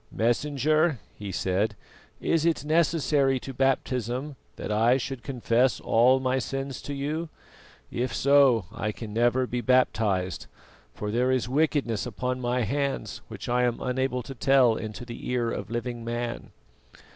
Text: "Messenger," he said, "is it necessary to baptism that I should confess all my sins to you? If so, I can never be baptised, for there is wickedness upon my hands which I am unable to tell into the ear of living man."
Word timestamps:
"Messenger," 0.11 0.97
he 1.13 1.31
said, 1.31 1.75
"is 2.19 2.43
it 2.43 2.65
necessary 2.65 3.39
to 3.41 3.53
baptism 3.53 4.35
that 4.55 4.71
I 4.71 4.97
should 4.97 5.21
confess 5.21 5.79
all 5.79 6.19
my 6.19 6.39
sins 6.39 6.81
to 6.81 6.95
you? 6.95 7.29
If 7.91 8.11
so, 8.11 8.65
I 8.73 8.91
can 8.91 9.13
never 9.13 9.45
be 9.45 9.61
baptised, 9.61 10.47
for 10.91 11.11
there 11.11 11.29
is 11.29 11.47
wickedness 11.47 12.07
upon 12.07 12.41
my 12.41 12.61
hands 12.63 13.21
which 13.27 13.47
I 13.47 13.61
am 13.61 13.79
unable 13.79 14.23
to 14.23 14.33
tell 14.33 14.75
into 14.75 15.05
the 15.05 15.29
ear 15.29 15.51
of 15.51 15.69
living 15.69 16.03
man." 16.03 16.49